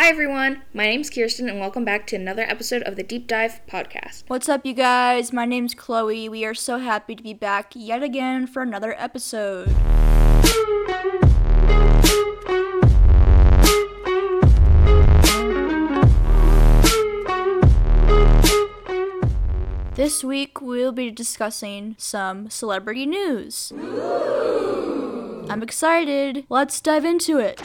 [0.00, 0.62] Hi, everyone.
[0.72, 4.22] My name's Kirsten, and welcome back to another episode of the Deep Dive Podcast.
[4.28, 5.32] What's up, you guys?
[5.32, 6.28] My name's Chloe.
[6.28, 9.66] We are so happy to be back yet again for another episode.
[19.96, 23.72] This week, we'll be discussing some celebrity news.
[25.50, 26.44] I'm excited.
[26.48, 27.60] Let's dive into it.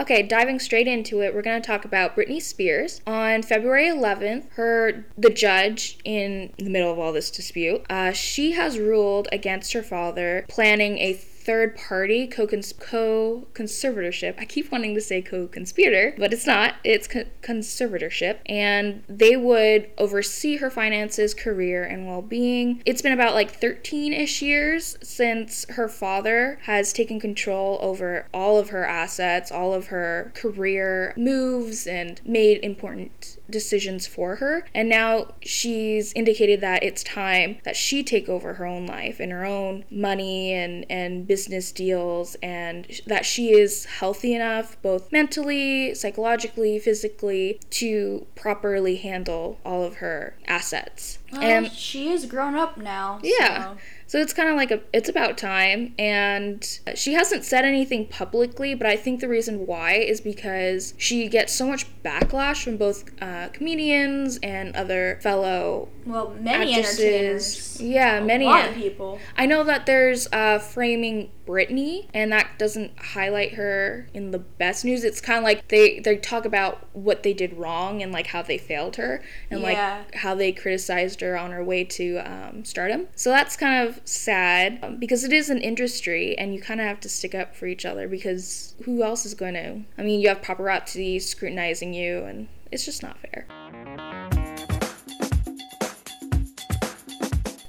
[0.00, 3.02] Okay, diving straight into it, we're going to talk about Britney Spears.
[3.06, 8.52] On February 11th, her the judge in the middle of all this dispute, uh, she
[8.52, 14.34] has ruled against her father planning a third party co conservatorship.
[14.38, 16.74] I keep wanting to say co conspirator, but it's not.
[16.84, 18.38] It's co- conservatorship.
[18.46, 22.82] And they would oversee her finances, career, and well being.
[22.84, 28.58] It's been about like 13 ish years since her father has taken control over all
[28.58, 34.66] of her assets, all of her career moves, and made important decisions for her.
[34.74, 39.32] And now she's indicated that it's time that she take over her own life and
[39.32, 45.94] her own money and, and business deals and that she is healthy enough, both mentally,
[45.94, 51.20] psychologically, physically, to properly handle all of her assets.
[51.30, 53.20] Well, and she is grown up now.
[53.22, 53.74] Yeah.
[53.74, 53.76] so-
[54.10, 56.66] So it's kind of like a it's about time and
[56.96, 61.52] she hasn't said anything publicly, but I think the reason why is because she gets
[61.52, 66.98] so much backlash from both uh, comedians and other fellow Well, many actresses.
[66.98, 67.80] entertainers.
[67.80, 68.74] Yeah, A many.
[68.74, 69.20] people.
[69.38, 74.84] I know that there's uh, framing Britney, and that doesn't highlight her in the best
[74.84, 75.02] news.
[75.02, 78.42] It's kind of like they they talk about what they did wrong and like how
[78.42, 79.66] they failed her, and Yeah.
[80.04, 83.08] like how they criticized her on her way to um, stardom.
[83.16, 86.86] So that's kind of sad um, because it is an industry, and you kind of
[86.86, 89.82] have to stick up for each other because who else is going to?
[89.98, 93.46] I mean, you have paparazzi scrutinizing you, and it's just not fair.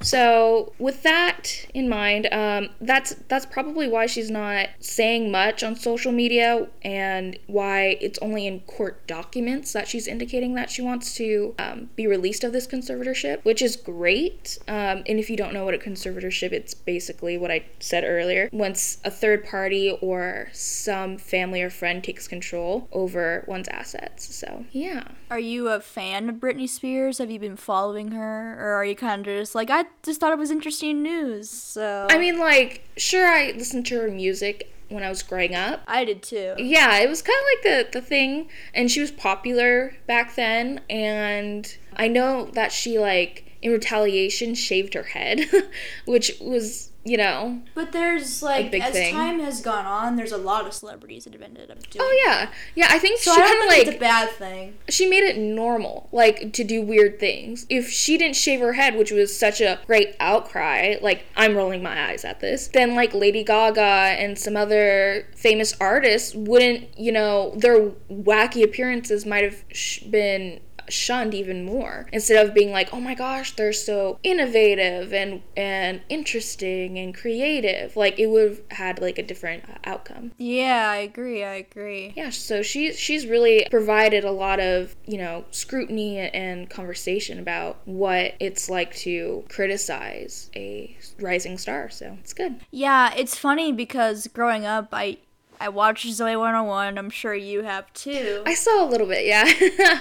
[0.01, 5.75] So, with that in mind, um, that's that's probably why she's not saying much on
[5.75, 11.13] social media, and why it's only in court documents that she's indicating that she wants
[11.15, 14.57] to um, be released of this conservatorship, which is great.
[14.67, 18.49] Um, and if you don't know what a conservatorship, it's basically what I said earlier:
[18.51, 24.33] once a third party or some family or friend takes control over one's assets.
[24.35, 25.03] So, yeah.
[25.29, 27.19] Are you a fan of Britney Spears?
[27.19, 28.57] Have you been following her?
[28.59, 32.07] Or are you kind of just like, I just thought it was interesting news, so.
[32.09, 35.81] I mean, like, sure, I listened to her music when I was growing up.
[35.87, 36.55] I did too.
[36.57, 37.45] Yeah, it was kind of
[37.75, 42.99] like the, the thing, and she was popular back then, and I know that she,
[42.99, 45.49] like, in retaliation, shaved her head,
[46.05, 49.13] which was, you know, But there's like, as thing.
[49.13, 52.23] time has gone on, there's a lot of celebrities that have ended up doing oh
[52.25, 52.87] yeah, yeah.
[52.89, 54.77] I think So she I don't think like it's a bad thing.
[54.89, 57.65] she made it normal, like to do weird things.
[57.69, 61.81] If she didn't shave her head, which was such a great outcry, like I'm rolling
[61.81, 67.11] my eyes at this, then like Lady Gaga and some other famous artists wouldn't, you
[67.11, 70.59] know, their wacky appearances might have sh- been
[70.91, 76.01] shunned even more instead of being like oh my gosh they're so innovative and and
[76.09, 80.97] interesting and creative like it would have had like a different uh, outcome Yeah, I
[80.97, 81.43] agree.
[81.43, 82.13] I agree.
[82.15, 87.79] yeah, so she's she's really provided a lot of you know scrutiny and conversation about
[87.85, 91.89] what it's like to criticize a rising star.
[91.89, 92.61] So it's good.
[92.71, 95.17] Yeah, it's funny because growing up, I
[95.61, 96.97] I watched Zoey 101.
[96.97, 98.41] I'm sure you have too.
[98.47, 99.45] I saw a little bit, yeah.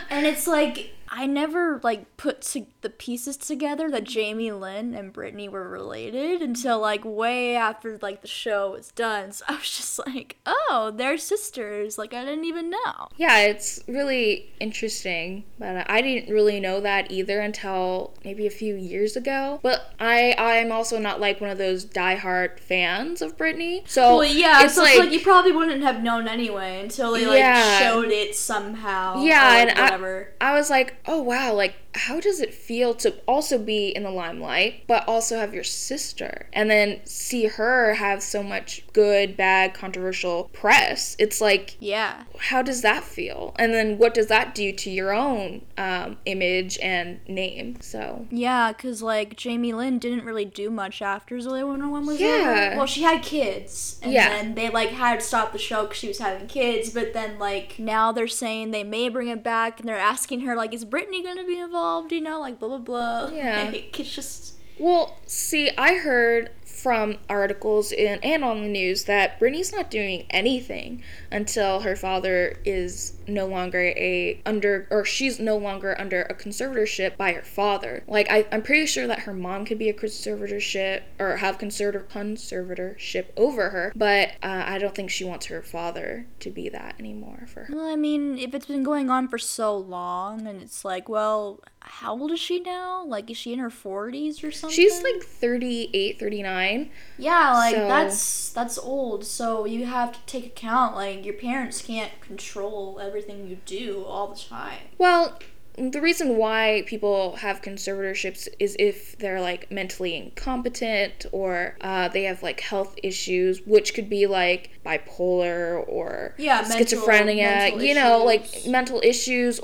[0.11, 5.13] And it's like I never like put to- the pieces together that Jamie Lynn and
[5.13, 9.33] Britney were related until like way after like the show was done.
[9.33, 11.99] So I was just like, oh, they're sisters.
[11.99, 13.09] Like I didn't even know.
[13.17, 18.77] yeah, it's really interesting, but I didn't really know that either until maybe a few
[18.77, 19.59] years ago.
[19.63, 23.83] But I I'm also not like one of those diehard fans of Britney.
[23.89, 27.13] So Well, yeah, it's so it's like, like you probably wouldn't have known anyway until
[27.13, 27.79] they like Yeah.
[27.81, 29.23] showed it somehow.
[29.23, 30.33] Yeah, or, like, and I- whatever.
[30.41, 34.11] I was like, oh wow, like how does it feel to also be in the
[34.11, 39.75] limelight, but also have your sister and then see her have so much good, bad,
[39.75, 41.17] controversial press?
[41.19, 42.25] It's like, yeah.
[42.39, 43.55] how does that feel?
[43.59, 47.81] And then what does that do to your own um, image and name?
[47.81, 52.29] So, Yeah, because, like, Jamie Lynn didn't really do much after Zoey 101 was Yeah.
[52.71, 52.77] over.
[52.79, 53.99] Well, she had kids.
[54.03, 54.29] And Yeah.
[54.29, 56.91] then they, like, had to stop the show because she was having kids.
[56.91, 60.55] But then, like, now they're saying they may bring it back and they're asking her,
[60.55, 61.80] like, is Britney going to be involved?
[62.11, 63.31] You know, like, blah, blah, blah.
[63.33, 63.65] Yeah.
[63.73, 64.55] Like, it's just.
[64.79, 66.51] well, see, I heard
[66.83, 72.59] from articles in, and on the news that Britney's not doing anything until her father
[72.65, 78.03] is no longer a under or she's no longer under a conservatorship by her father.
[78.07, 82.09] Like I, I'm pretty sure that her mom could be a conservatorship or have conservative
[82.09, 86.97] conservatorship over her, but uh, I don't think she wants her father to be that
[86.99, 87.75] anymore for her.
[87.75, 91.61] Well, I mean, if it's been going on for so long, and it's like, well,
[91.83, 93.05] how old is she now?
[93.05, 94.75] Like, is she in her forties or something?
[94.75, 96.91] She's like 38, 39.
[97.19, 99.25] yeah, like so- that's that's old.
[99.25, 104.29] So you have to take account, like your parents can't control everything you do all
[104.29, 104.79] the time.
[104.99, 105.39] Well,
[105.77, 112.25] the reason why people have conservatorships is if they're like mentally incompetent or uh, they
[112.25, 118.25] have like health issues, which could be like bipolar or Yeah, schizophrenia, mental you know,
[118.25, 119.61] like mental issues.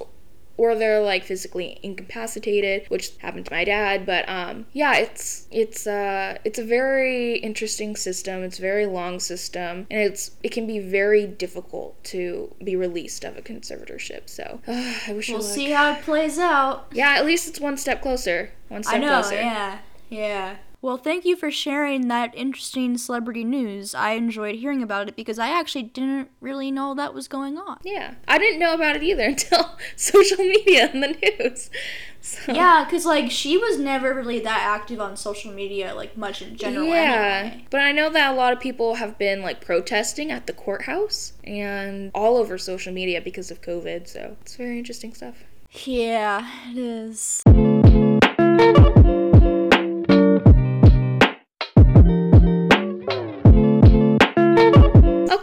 [0.59, 4.07] Or they're like physically incapacitated, which happened to my dad.
[4.07, 8.43] But um, yeah, it's it's uh it's a very interesting system.
[8.43, 13.25] It's a very long system, and it's it can be very difficult to be released
[13.25, 14.29] of a conservatorship.
[14.29, 16.87] So I wish We'll see how it plays out.
[16.93, 18.51] Yeah, at least it's one step closer.
[18.69, 19.37] One step I know, closer.
[19.37, 20.57] yeah, yeah.
[20.87, 23.93] Well, thank you for sharing that interesting celebrity news.
[23.93, 27.79] I enjoyed hearing about it because I actually didn't really know that was going on.
[27.83, 28.15] Yeah.
[28.29, 31.09] I didn't know about it either until social media and the
[31.41, 31.71] news.
[32.21, 36.41] So, Yeah, because, like, she was never really that active on social media, like, much
[36.41, 37.41] in general Yeah.
[37.47, 37.67] anyway.
[37.69, 41.33] But I know that a lot of people have been like protesting at the courthouse
[41.43, 44.07] and all over social media because of COVID.
[44.07, 45.43] So it's very interesting stuff.
[45.85, 47.43] Yeah, it is.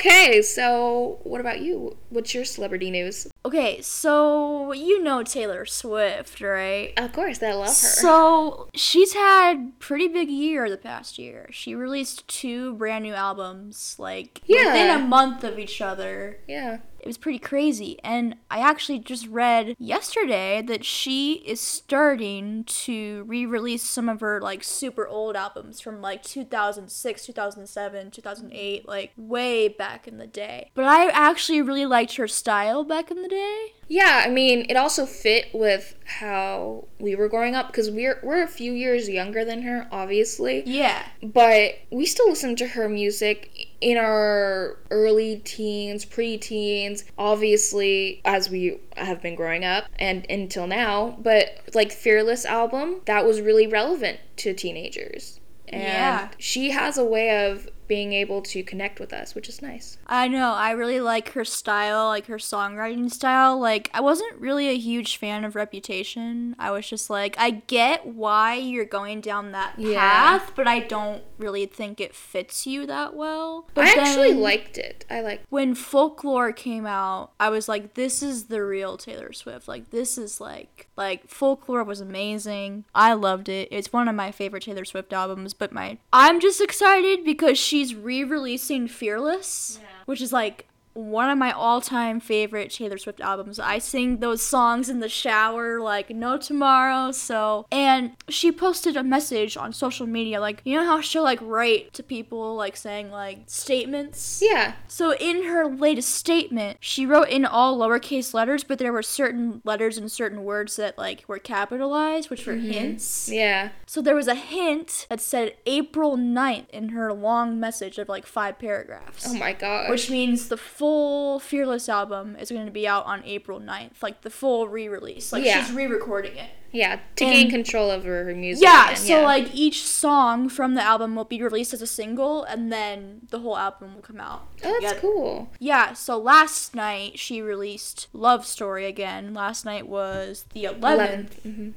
[0.05, 1.95] Okay, so what about you?
[2.09, 3.27] What's your celebrity news?
[3.45, 6.91] Okay, so you know Taylor Swift, right?
[6.97, 7.73] Of course, I love her.
[7.73, 11.47] So she's had pretty big year the past year.
[11.51, 14.73] She released two brand new albums, like Yeah.
[14.73, 16.39] within a month of each other.
[16.49, 16.79] yeah.
[17.03, 17.99] It was pretty crazy.
[18.01, 24.39] And I actually just read yesterday that she is starting to re-release some of her
[24.39, 30.71] like super old albums from like 2006, 2007, 2008, like way back in the day.
[30.75, 33.73] But I actually really liked her style back in the day.
[33.89, 38.41] Yeah, I mean, it also fit with how we were growing up because we're we're
[38.41, 40.63] a few years younger than her, obviously.
[40.65, 41.05] Yeah.
[41.21, 48.79] But we still listen to her music in our early teens, pre-teens, obviously as we
[48.95, 51.17] have been growing up and until now.
[51.21, 55.41] But like Fearless album, that was really relevant to teenagers.
[55.67, 56.29] And Yeah.
[56.37, 59.97] she has a way of being able to connect with us, which is nice.
[60.07, 60.53] I know.
[60.53, 63.59] I really like her style, like her songwriting style.
[63.59, 66.55] Like, I wasn't really a huge fan of Reputation.
[66.59, 69.99] I was just like, I get why you're going down that Yeah.
[69.99, 73.67] path, but I don't really think it fits you that well.
[73.73, 75.05] But I actually liked it.
[75.09, 79.67] I like when Folklore came out, I was like, this is the real Taylor Swift.
[79.67, 82.85] Like, this is like, like Folklore was amazing.
[82.95, 83.67] I loved it.
[83.71, 85.53] It's one of my favorite Taylor Swift albums.
[85.53, 91.51] But my, I'm just excited because she's re-releasing Fearless, which is like one of my
[91.51, 93.59] all-time favorite Taylor Swift albums.
[93.59, 97.11] I sing those songs in the shower like no tomorrow.
[97.11, 101.39] So, and she posted a message on social media like, you know how she'll like
[101.41, 104.41] write to people like saying like statements?
[104.43, 104.73] Yeah.
[104.87, 109.61] So in her latest statement, she wrote in all lowercase letters, but there were certain
[109.63, 112.71] letters and certain words that like were capitalized, which were mm-hmm.
[112.71, 113.29] hints.
[113.29, 113.69] Yeah.
[113.85, 118.25] So there was a hint that said April 9th in her long message of like
[118.25, 119.25] five paragraphs.
[119.27, 119.89] Oh my god.
[119.89, 124.21] which means the full Fearless album is going to be out on April 9th, like
[124.21, 125.31] the full re-release.
[125.31, 125.63] Like Yeah.
[125.63, 126.49] she's re-recording it.
[126.71, 128.63] yeah, to and- gain control over her music.
[128.63, 132.43] Yeah, again, so like each song from the album will be released as a single
[132.43, 134.47] and then the whole album will come out.
[134.63, 135.49] Oh, that's cool.
[135.59, 139.33] Yeah, so last night she released Love Story again.
[139.33, 141.69] Last night was the 11th hmm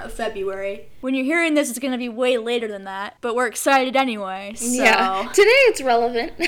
[0.00, 0.88] of February.
[1.00, 3.94] When you're hearing this, it's going to be way later than that, but we're excited
[3.96, 4.52] anyway.
[4.56, 4.66] So.
[4.66, 5.28] Yeah.
[5.32, 6.32] Today it's relevant.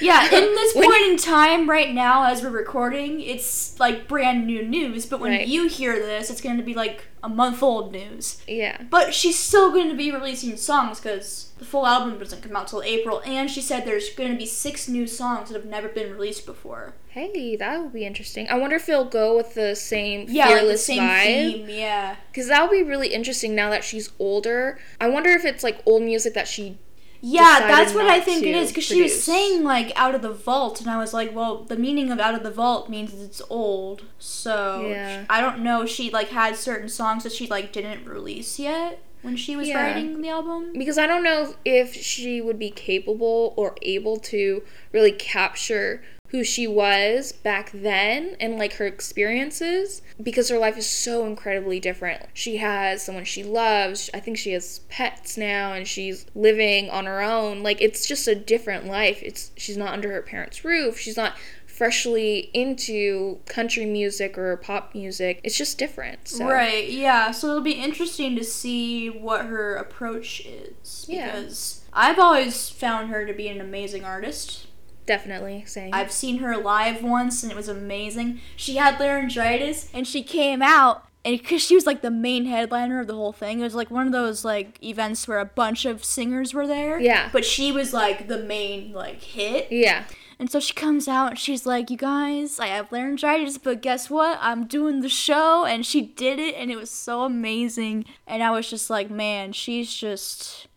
[0.00, 4.62] Yeah, in this point in time, right now, as we're recording, it's like brand new
[4.66, 5.06] news.
[5.06, 5.46] But when Right.
[5.46, 8.40] you hear this, it's going to be like a month old news.
[8.48, 8.80] Yeah.
[8.88, 12.68] But she's still going to be releasing songs because the full album doesn't come out
[12.68, 13.20] till April.
[13.26, 16.46] And she said there's going to be six new songs that have never been released
[16.46, 16.94] before.
[17.08, 18.48] Hey, that would be interesting.
[18.48, 21.24] I wonder if it'll go with the same Yeah, like the same vibe.
[21.24, 21.68] theme.
[21.68, 22.16] Yeah.
[22.30, 24.78] Because that would be really interesting now that she's older.
[25.00, 26.78] I wonder if it's like old music that she.
[27.22, 30.32] Yeah, that's what I think it is because she was saying like out of the
[30.32, 33.42] vault, and I was like, well, the meaning of out of the vault means it's
[33.50, 34.04] old.
[34.18, 35.24] So Yeah.
[35.28, 35.84] I don't know.
[35.84, 39.02] She like had certain songs that she like didn't release yet.
[39.22, 39.82] when she was Yeah.
[39.84, 40.72] writing the album.
[40.72, 46.44] because I don't know if she would be capable or able to really capture who
[46.44, 52.22] she was back then and like her experiences because her life is so incredibly different.
[52.32, 54.08] She has someone she loves.
[54.14, 57.62] I think she has pets now and she's living on her own.
[57.62, 59.20] Like it's just a different life.
[59.22, 60.98] It's she's not under her parents' roof.
[60.98, 61.34] She's not
[61.66, 65.40] freshly into country music or pop music.
[65.42, 66.28] It's just different.
[66.28, 66.46] So.
[66.46, 67.30] Right, yeah.
[67.30, 71.06] So it'll be interesting to see what her approach is.
[71.08, 71.40] Yeah.
[71.40, 74.66] Because I've always found her to be an amazing artist.
[75.10, 75.92] Definitely same.
[75.92, 78.40] I've seen her live once and it was amazing.
[78.54, 83.00] She had laryngitis and she came out and because she was like the main headliner
[83.00, 85.84] of the whole thing, it was like one of those like events where a bunch
[85.84, 87.00] of singers were there.
[87.00, 87.28] Yeah.
[87.32, 89.72] But she was like the main like hit.
[89.72, 90.04] yeah.
[90.38, 94.08] And so she comes out and she's like, You guys, I have laryngitis, but guess
[94.10, 94.38] what?
[94.40, 95.64] I'm doing the show.
[95.64, 98.04] And she did it and it was so amazing.
[98.28, 100.68] And I was just like, Man, she's just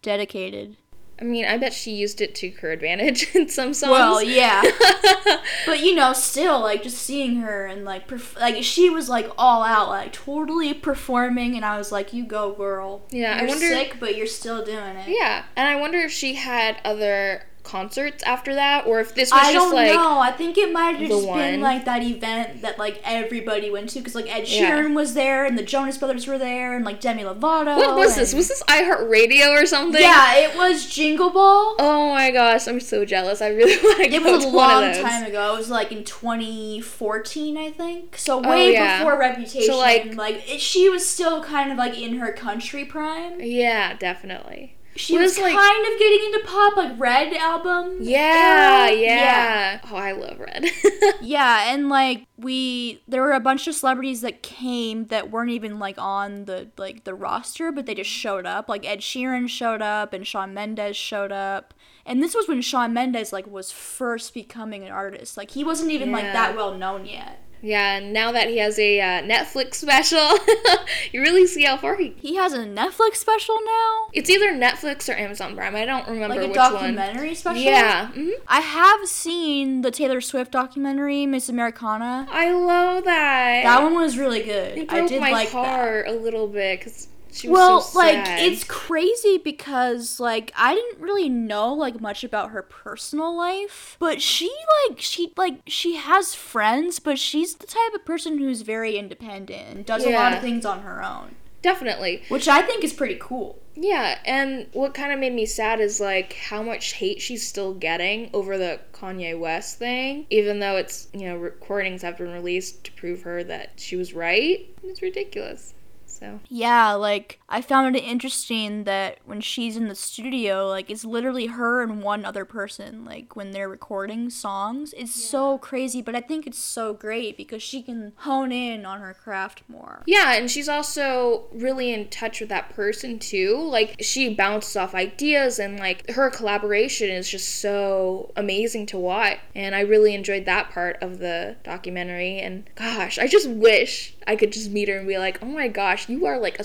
[0.00, 0.78] dedicated.
[1.22, 3.92] I mean, I bet she used it to her advantage in some songs.
[3.92, 4.60] Well, yeah.
[5.66, 9.30] but you know, still like just seeing her and like perf- like she was like
[9.38, 13.48] all out, like totally performing, and I was like, "You go, girl." Yeah, I you're
[13.50, 15.08] wonder- sick, but you're still doing it.
[15.08, 19.40] yeah, and I wonder if she had other concerts after that, or if this was
[19.40, 20.18] I just don't like know.
[20.18, 21.38] I think it might have just one.
[21.38, 24.70] been like that event that like everybody went to because like Ed Yeah.
[24.70, 27.76] Sheeran was there and the Jonas Brothers were there and like Demi Lovato.
[27.76, 28.34] what was this?
[28.34, 30.02] Was this iHeartRadio or something?
[30.02, 31.76] Yeah, it was Jingle Ball.
[31.78, 33.40] Oh my gosh, I'm so jealous.
[33.40, 35.54] I really want to go It was a long time ago.
[35.54, 38.16] It was like in 2014, I think.
[38.18, 38.98] So Oh, way yeah.
[38.98, 39.62] before Reputation.
[39.62, 43.40] So, like- like, it, she was still kind of like in her country prime.
[43.40, 44.74] Yeah, definitely.
[44.94, 47.98] She was is, like- kind of getting into pop, like Red album.
[48.00, 49.00] Yeah, era.
[49.00, 49.80] yeah.
[49.90, 50.66] Oh, I love Red.
[51.22, 55.78] Yeah, and like we there were a bunch of celebrities that came that weren't even
[55.78, 58.68] like on the like the roster, but they just showed up.
[58.68, 61.74] Like Ed Sheeran showed up and Shawn Mendes showed up.
[62.04, 65.36] And this was when Shawn Mendes like was first becoming an artist.
[65.36, 67.42] Like he wasn't even like that well known yet.
[67.62, 70.18] Yeah, and now that he has a uh, Netflix special,
[71.12, 72.14] you really see how far he.
[72.18, 74.08] He has a Netflix special now?
[74.12, 75.74] It's either Netflix or Amazon Prime.
[75.76, 76.72] I don't remember Like a which one.
[76.72, 77.62] documentary special?
[77.62, 78.08] Yeah.
[78.08, 82.26] hmm I have seen the Taylor Swift documentary, Miss Americana.
[82.30, 83.62] I love that.
[83.62, 84.76] That one was really good.
[84.78, 85.66] It I broke did my like that.
[85.66, 90.74] heart a little bit because she was Well, so like it's crazy because like I
[90.74, 94.50] didn't really know like much about her personal life, but she
[94.88, 99.76] like she like she has friends, but she's the type of person who's very independent
[99.76, 103.16] and does a lot of things on her own, definitely which I think is pretty
[103.20, 103.58] cool.
[103.74, 104.18] yeah.
[104.24, 108.28] And what kind of made me sad is like how much hate she's still getting
[108.34, 112.92] over the Kanye West thing, even though it's you know recordings have been released to
[112.92, 114.68] prove her that she was right.
[114.84, 115.74] It's ridiculous.
[116.22, 121.04] So Yeah, like I found it interesting that when she's in the studio, like it's
[121.04, 124.94] literally her and one other person, like when they're recording songs.
[124.96, 129.00] It's so crazy, but I think it's so great because she can hone in on
[129.00, 130.02] her craft more.
[130.06, 133.58] Yeah, and she's also really in touch with that person too.
[133.60, 139.38] Like she bounces off ideas and like her collaboration is just so amazing to watch.
[139.56, 144.36] And I really enjoyed that part of the documentary and gosh, I just wish I
[144.36, 146.64] could just meet her and be like, "Oh my gosh, you are like a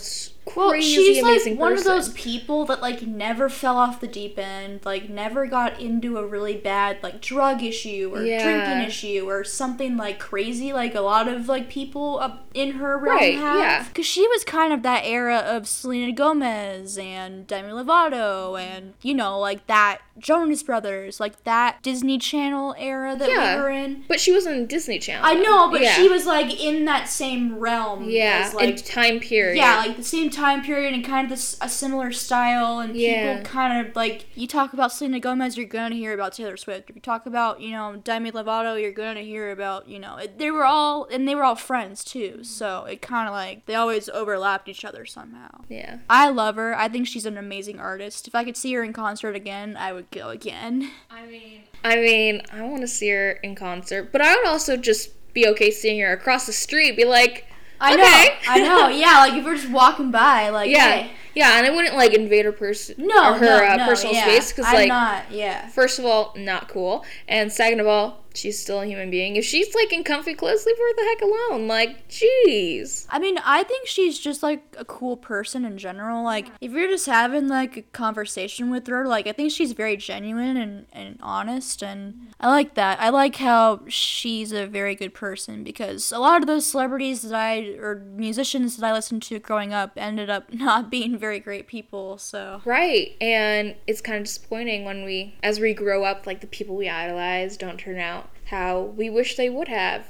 [0.56, 4.00] Well, crazy she's amazing like one person." of those people that like never fell off
[4.00, 8.44] the deep end, like never got into a really bad like drug issue or Yeah.
[8.44, 12.98] drinking issue or something like crazy like a lot of like people up in her
[12.98, 13.60] realm Right, have.
[13.60, 13.84] yeah.
[13.84, 19.14] Because she was kind of that era of Selena Gomez and Demi Lovato and you
[19.14, 23.56] know like that Jonas Brothers, like that Disney Channel era that Yeah.
[23.58, 24.04] we were in.
[24.08, 25.24] But she was in Disney Channel.
[25.24, 25.94] I know, but Yeah.
[25.94, 28.10] she was like in that same realm.
[28.10, 29.58] yeah, as, like time period.
[29.58, 33.38] yeah, like the same time period and kind of this a similar style and Yeah.
[33.38, 36.90] people kind of like you talk about Selena Gomez, you're gonna hear about Taylor Swift.
[36.90, 40.38] If you talk about you know Demi Lovato, you're gonna hear about you know it,
[40.40, 42.44] they were all and they were all friends too.
[42.44, 45.62] So it kind of like they always overlapped each other somehow.
[45.70, 45.98] yeah.
[46.10, 46.78] I love her.
[46.78, 48.28] I think she's an amazing artist.
[48.28, 50.92] If I could see her in concert again, I would go again.
[51.12, 54.78] I mean, I mean, I want to see her in concert, but I would also
[54.78, 56.96] just be okay seeing her across the street.
[56.96, 57.46] Be like,
[57.80, 58.02] I Okay.
[58.02, 58.88] know, I know.
[58.90, 61.12] Yeah, like if we're just walking by, like yeah, hey.
[61.36, 64.24] yeah, and I wouldn't like invade her person, no, her no, uh, no, personal yeah.
[64.24, 65.68] space because like, not, yeah.
[65.68, 69.36] first of all, not cool, and second of all, she's still a human being.
[69.36, 71.68] If she's like in comfy clothes, leave her the heck alone.
[71.68, 73.06] Like, jeez.
[73.10, 76.24] I mean, I think she's just like a cool person in general.
[76.24, 79.98] Like, if you're just having like a conversation with her, like, I think she's very
[79.98, 81.84] genuine and, and honest.
[81.84, 83.00] And I like that.
[83.02, 87.34] I like how she's a very good person because a lot of those celebrities that
[87.34, 91.68] I, or musicians that I listened to growing up ended up not being very great
[91.68, 92.18] people.
[92.18, 93.16] So, Right.
[93.20, 96.90] And it's kind of disappointing when we, as we grow up, like the people we
[96.90, 100.06] idolize don't turn out how we wish they would have.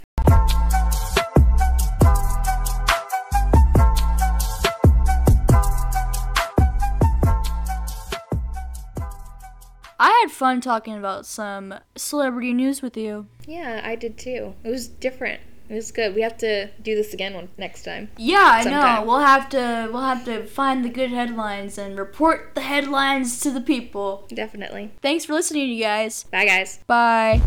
[10.00, 13.28] I had fun talking about some celebrity news with you.
[13.48, 14.54] Yeah, I did too.
[14.64, 15.42] It was different.
[15.70, 16.16] It was good.
[16.16, 18.10] We have to do this again one next time.
[18.16, 19.02] Yeah, I Sometime.
[19.02, 19.08] know.
[19.12, 23.52] We'll have to we'll have to find the good headlines and report the headlines to
[23.52, 24.26] the people.
[24.34, 24.92] Definitely.
[25.02, 26.24] Thanks for listening, you guys.
[26.26, 26.80] Bye, guys.
[26.88, 27.42] Bye.